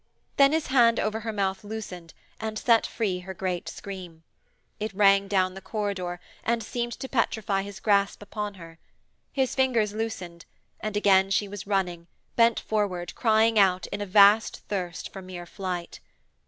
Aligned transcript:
Then 0.37 0.51
his 0.51 0.65
hand 0.65 0.99
over 0.99 1.19
her 1.19 1.31
mouth 1.31 1.63
loosened 1.63 2.15
and 2.39 2.57
set 2.57 2.87
free 2.87 3.19
her 3.19 3.35
great 3.35 3.69
scream. 3.69 4.23
It 4.79 4.95
rang 4.95 5.27
down 5.27 5.53
the 5.53 5.61
corridor 5.61 6.19
and 6.43 6.63
seemed 6.63 6.93
to 6.93 7.07
petrify 7.07 7.61
his 7.61 7.79
grasp 7.79 8.23
upon 8.23 8.55
her. 8.55 8.79
His 9.31 9.53
fingers 9.53 9.93
loosened 9.93 10.45
and 10.79 10.97
again 10.97 11.29
she 11.29 11.47
was 11.47 11.67
running, 11.67 12.07
bent 12.35 12.59
forward, 12.61 13.13
crying 13.13 13.59
out, 13.59 13.85
in 13.91 14.01
a 14.01 14.07
vast 14.07 14.61
thirst 14.67 15.13
for 15.13 15.21
mere 15.21 15.45
flight. 15.45 15.99